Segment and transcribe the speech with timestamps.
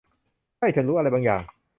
[0.57, 1.41] ใช่ ฉันรู้อะไรบางอย่าง